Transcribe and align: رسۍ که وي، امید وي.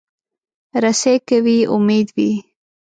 رسۍ 0.83 1.15
که 1.27 1.37
وي، 1.45 1.57
امید 1.75 2.07
وي. 2.15 2.31